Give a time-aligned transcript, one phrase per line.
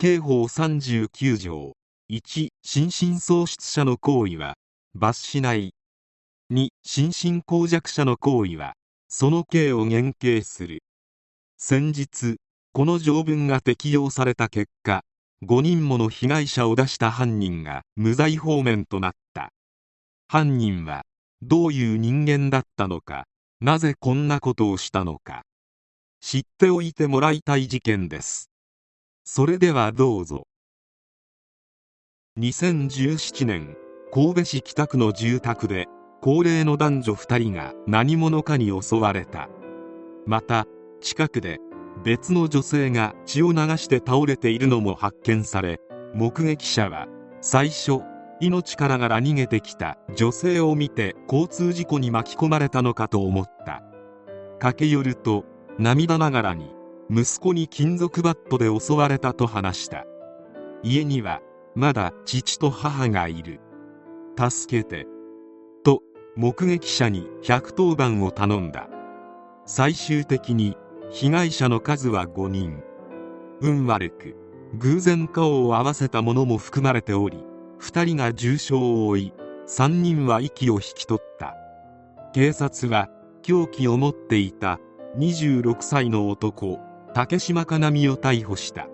[0.00, 1.74] 刑法39条。
[2.08, 4.54] 1心神喪失者の行為は
[4.94, 5.74] 罰しない。
[6.52, 8.74] 2心神耗弱者の行為は
[9.08, 10.84] その刑を減刑する。
[11.56, 12.36] 先日
[12.72, 15.02] この条文が適用された結果
[15.42, 19.50] 5人もの被害者を出した犯人が無罪放免となった。
[20.28, 21.06] 犯人は
[21.42, 23.26] どういう人間だったのか
[23.60, 25.42] なぜこんなことをしたのか。
[26.20, 28.48] 知っておいてもらいたい事件です。
[29.30, 30.46] それではどうぞ。
[32.40, 33.76] 2017年
[34.10, 35.84] 神戸市北区の住宅で
[36.22, 39.50] 高齢の男女2人が何者かに襲われた。
[40.24, 40.66] また
[41.02, 41.58] 近くで
[42.02, 45.78] 別の女性が血を流して倒れているのも発見され
[46.14, 47.06] 目撃者は
[47.42, 48.00] 最初
[48.40, 53.82] 命からがら逃げてきた女性を見て交通事故に巻き込まれたのかと思った。
[54.58, 55.44] 駆け寄ると
[55.78, 56.77] 涙ながらに
[57.10, 60.04] 息子に金属バットで襲われたと話した。
[60.82, 61.40] 家には
[61.74, 63.60] まだ父と母がいる。
[64.38, 65.06] 助けて。
[65.84, 66.02] と
[66.36, 68.88] 目撃者に110番を頼んだ。
[69.64, 70.76] 最終的に
[71.10, 72.82] 被害者の数は5人。
[73.60, 74.36] 運悪く
[74.74, 77.42] 偶然顔を合わせたものも含まれており
[77.80, 79.32] 2人が重傷を負い
[79.66, 81.56] 3人は息を引き取った。
[82.34, 83.08] 警察は
[83.42, 84.78] 凶器を持っていた
[85.16, 86.78] 26歳の男
[87.14, 88.88] 竹島かなみを逮捕した。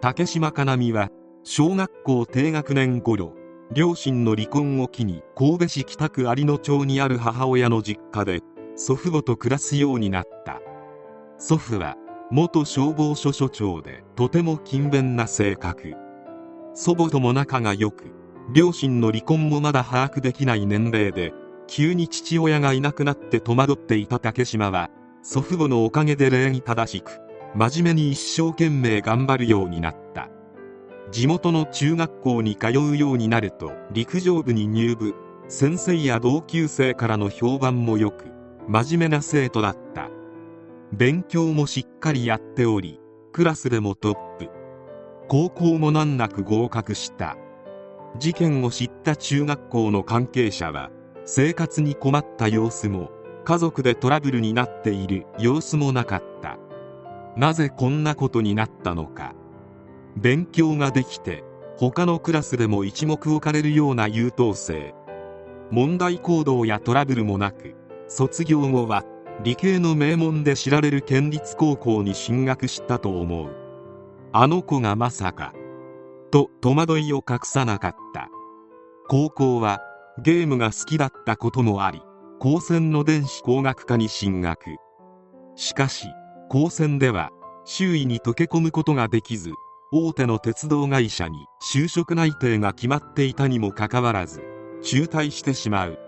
[0.00, 1.10] 竹島かなみは
[1.44, 3.34] 小学校低学年頃
[3.72, 8.40] 両親の離婚を機に神戸市北区有野町にある母親の実家で
[8.76, 10.60] 祖父母と暮らすようになった。
[11.38, 11.96] 祖父は
[12.30, 15.94] 元消防署署長でとても勤勉な性格。
[16.74, 18.04] 祖母とも仲が良く
[18.54, 21.34] 両親の離婚もまだ把握できない年齢で
[21.66, 24.90] 急に父親がいなくなって戸惑っていた竹島は
[25.22, 27.20] 祖父母のおかげで礼儀正しく
[27.54, 30.30] 真面目に一生懸命頑張るようになった。
[31.10, 35.14] 地元の中学校に通うようになると陸上部に入部。
[35.48, 38.24] 先生や同級生からの評判も良く
[38.68, 40.08] 真面目な生徒だった。
[40.92, 43.00] 勉強もしっかりやっており
[43.32, 44.48] クラスでもトップ。
[45.28, 47.36] 高校も難なく合格した。
[48.18, 50.90] 事件を知った中学校の関係者は
[51.26, 53.10] 生活に困った様子も
[53.44, 56.58] 家族でトラブルになっている様子もなかった。
[57.36, 59.34] なぜこんなことになったのか。
[60.16, 61.44] 勉強ができて
[61.78, 64.94] 他のクラスでも一目置かれるような優等生。
[65.70, 67.74] 問題行動やトラブルもなく
[68.06, 69.04] 卒業後は
[69.42, 73.50] 理系の名門で知られる県立高校に進学したと思う。
[74.32, 75.54] あの子がまさか
[76.30, 78.28] と戸惑いを隠さなかった。
[79.08, 79.80] 高校は
[80.22, 82.02] ゲームが好きだったこともあり
[82.38, 84.76] 高専の電子工学科に進学。
[85.56, 86.08] しかし
[86.52, 87.30] 高専では
[87.64, 89.52] 周囲に溶け込むことができず
[89.90, 94.42] 大手の鉄道会社に就職内定が決まっていたにもかかわらず
[94.82, 95.98] 中退してしまう。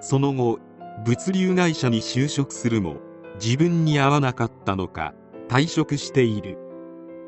[0.00, 0.58] その後
[1.04, 2.96] 物流会社に就職するも
[3.40, 5.14] 自分に合わなかったのか
[5.48, 6.58] 退職している。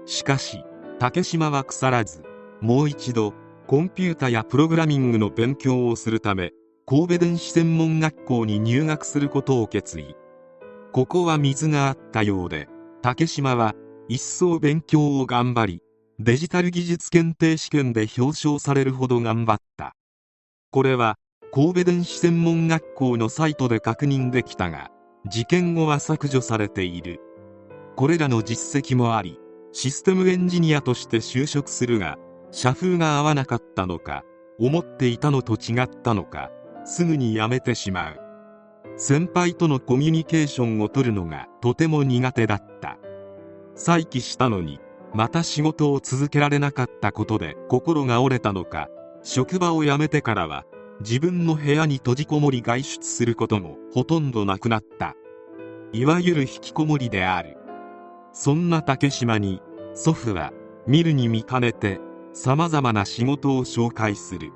[0.05, 0.65] しかし
[0.99, 2.25] 竹島は腐らず
[2.61, 3.33] もう一度
[3.69, 6.51] コンピュータやプログラミングの勉強をするため
[6.85, 10.17] 神戸電子専門学校に入学することを決意。
[10.93, 12.69] ここは水があったようで
[13.01, 13.75] 竹島は
[14.09, 15.83] 一層勉強を頑張り
[16.19, 19.95] デジタル技術検定試験で表彰されるほど頑張った。
[20.73, 21.17] これは
[21.53, 24.91] 神戸電子専門学校のサイトで確認できたが
[25.29, 27.21] 事件後は削除されている。
[27.97, 29.39] これらの実績もあり
[29.73, 32.19] システムエンジニアとして就職するが
[32.51, 34.25] 社風が合わなかったのか
[34.59, 36.51] 思っていたのと違ったのか
[36.85, 38.30] すぐに辞めてしまう。
[39.01, 42.99] 先輩とのコミュニケーションを取るのがとても苦手だった。
[43.75, 44.79] 再起したのに
[45.15, 48.91] また仕事を続けられなかったことで心が折れたのか
[49.23, 50.67] 職場を辞めてからは
[51.01, 55.17] 自分の部屋に閉じこもり外出することもほとんどなくなった。
[55.95, 57.57] いわゆる引きこもりである。
[58.35, 59.63] そんな竹島に
[59.95, 60.53] 祖父は
[60.87, 62.01] 見るに見かねて
[62.35, 64.53] 様々な仕事を紹介する。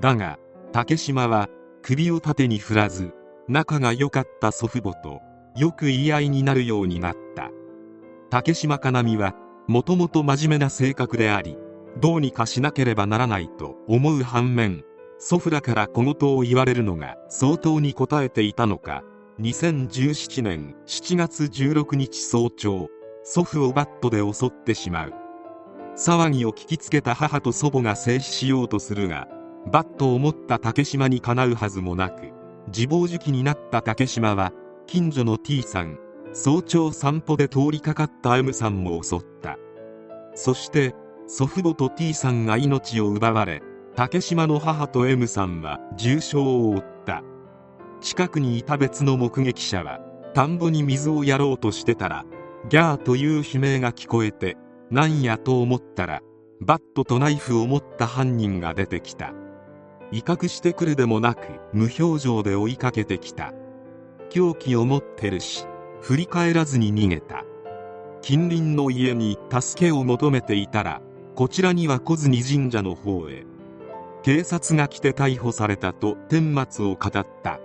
[0.00, 0.40] だが
[0.72, 1.48] 竹島は
[1.80, 3.14] 首を縦に振らず
[3.48, 5.20] 仲が良かった祖父母と
[5.56, 7.50] よく言い合いになるようになった。
[8.30, 9.34] 竹島かなみは
[9.68, 11.58] もともと真面目な性格であり
[12.00, 14.84] どうにかしなければならないと思う反面
[15.18, 19.04] 祖父らから小言を言われるのが相当に応えていたのか
[19.40, 22.88] 2017年7月16日早朝
[23.22, 25.12] 祖父をバットで襲ってしまう。
[25.94, 29.28] 騒ぎを聞きつけた母と祖母が制止しようとするが
[29.70, 34.52] バットを持った竹島にかなうはずもなく自暴自棄になった竹島は
[34.86, 35.98] 近所の T さん
[36.32, 39.58] 早朝散歩で通りかかった M さんも襲った。
[40.34, 40.94] そして
[41.26, 43.62] 祖父母と T さんが命を奪われ
[43.94, 47.22] 竹島の母と M さんは重傷を負った。
[48.00, 50.00] 近くにいた別の目撃者は
[50.34, 52.24] 田んぼに水をやろうとしてたら
[52.68, 54.56] ギャーという悲鳴が聞こえて
[54.90, 56.20] なんやと思ったら
[56.60, 59.34] バットとナイフを持った犯人が出てきた。
[60.12, 63.52] 威嚇してくるでもなく無表情で追いかけてきた。
[64.28, 65.66] 凶器を持ってるし
[66.00, 67.44] 振り返らずに逃げた。
[68.20, 71.02] 近隣の家に助けを求めていたら
[71.34, 73.44] こちらには小泉神社の方へ。
[74.22, 77.58] 警察が来て逮捕されたと顛末を語った。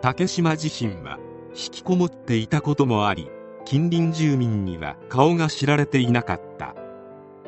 [0.00, 1.18] 竹島自身は
[1.50, 3.30] 引きこもっていたこともあり
[3.64, 6.74] 近隣住民には顔が知られていなかった。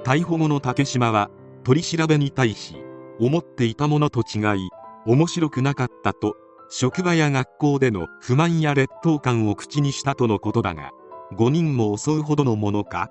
[0.05, 1.31] 逮捕後の竹島は
[1.65, 2.78] 取り調べに対し
[3.21, 4.69] 思っていたものと違い
[5.07, 6.37] 面白くなかったと
[6.71, 10.91] 職場や学校での不満や劣等感を口にしたとのことだが
[11.33, 13.11] 5人も襲うほどのものか？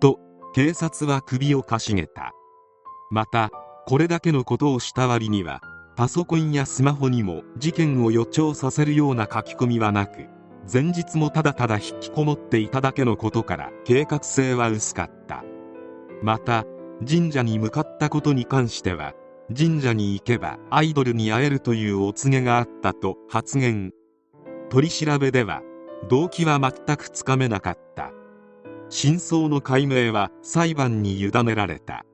[0.00, 0.18] と
[0.54, 2.32] 警察は首をかしげた。
[3.10, 3.50] また
[3.86, 5.60] これだけのことをした割には
[5.96, 10.26] パソコンやスマホにも事件を予兆させるような書き込みはなく
[10.72, 15.44] 前日もただただ引きこもっていただけのことから計画性は薄かった。
[16.22, 16.64] また
[17.08, 19.14] 神社に向かったことに関しては
[19.48, 23.92] 神社に行けばアイドルに会えるというお告げがあったと発言。
[24.70, 25.62] 取り調べでは
[26.08, 28.12] 動機は全くつかめなかった。
[28.88, 32.04] 真相の解明は裁判に委ねられた。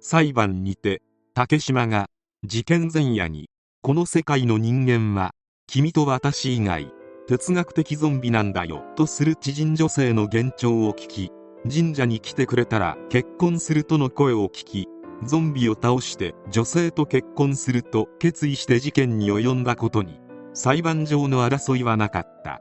[0.00, 1.02] 裁判にて
[1.34, 2.08] 竹島が
[2.44, 3.48] 事件前夜に
[3.82, 5.32] この世界の人間は
[5.66, 6.92] 君と私以外
[7.28, 11.30] 哲学的ゾンビなんだよとする知人女性の幻聴を聞き
[11.72, 14.88] 神社に来てくれたら結婚するとの声を聞き
[15.24, 20.20] ゾンビを倒して女性と結婚すると決意して事件に及んだことに
[20.54, 22.60] 裁判上の争いはなかった。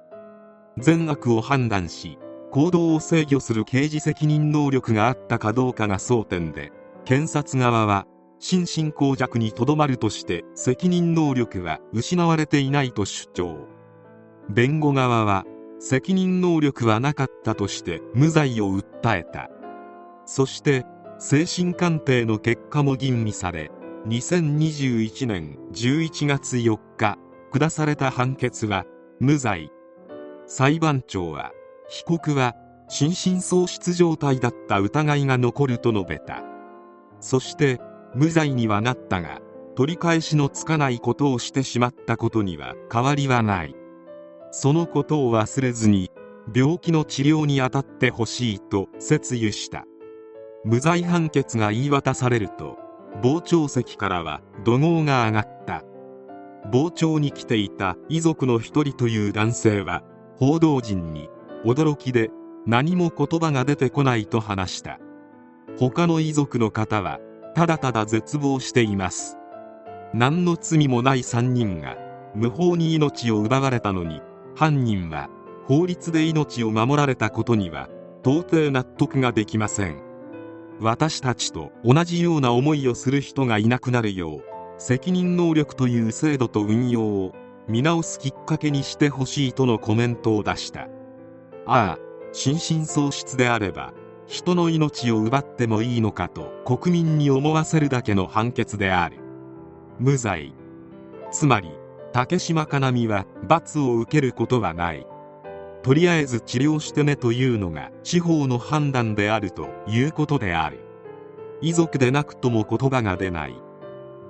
[0.77, 2.17] 善悪を判断し
[2.51, 6.71] 行動を制御する刑事責任能力があったかどうかが争点で
[7.03, 8.05] 検察側は
[8.39, 13.67] 心神耗弱にとどまるとして責任能力は失われていないと主張。
[14.49, 15.45] 弁護側は
[15.79, 19.49] 責任能力はなかったとして無罪を訴えた。
[20.25, 20.85] そして
[21.23, 23.69] 精神鑑定の結果も吟味され
[24.07, 27.19] 2021年11月4日
[27.51, 28.85] 下された判決は
[29.19, 29.69] 無罪。
[30.47, 31.51] 裁判長は
[31.89, 32.55] 被告は
[32.89, 36.41] 心神喪失状態だった疑いが残ると述べた。
[37.19, 37.79] そして
[38.15, 39.41] 無罪にはなったが
[39.75, 43.75] 取り返しのつかないことをしてしまったことには変わりはない。
[44.49, 46.09] そのことを忘れずに
[46.51, 49.85] 病気の治療に当たってほしいと説諭した。
[50.63, 52.77] 無罪判決が言い渡されると
[53.23, 55.83] 傍聴席からは怒号が上がった。
[56.71, 60.03] 傍聴に来ていた遺族の一人という男性は
[60.37, 61.29] 報道陣に
[61.65, 62.29] 驚きで
[62.67, 64.99] 何も言葉が出てこないと話した。
[65.79, 67.19] 他の遺族の方は
[67.55, 69.37] ただただ絶望しています。
[70.13, 71.97] 何の罪もない3人が
[72.35, 74.21] 無法に命を奪われたのに
[74.55, 75.29] 犯人は
[75.65, 77.89] 法律で命を守られたことには
[78.23, 80.10] 到底納得ができません。
[80.83, 84.43] 私たちと同じような思いをする人がいなくなるよう
[84.79, 87.35] 責任能力という制度と運用を
[87.67, 90.87] 見直すきっかけにしてほしいとのコメントを出した。
[91.67, 91.99] ああ
[92.33, 93.93] 心神喪失であれば
[94.25, 99.17] 人の命を奪ってもいいのかと国民に思わせるだけの判決である。
[99.99, 100.55] 無罪。
[101.31, 101.69] つまり
[102.11, 105.05] 竹島かなみは罰を受けることはない。
[105.83, 110.79] とりあえず治療してねというのが司法の判断であるということである。
[111.61, 113.55] 遺族でなくとも言葉が出ない。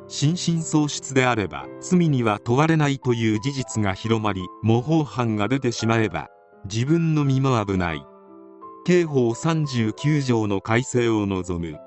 [0.08, 6.27] 心神喪失であれば罪には問われないという事実が広まり模倣犯が出てしまえば
[6.65, 8.05] 自分の身も危ない。
[8.86, 11.77] 刑法39条の改正を望む。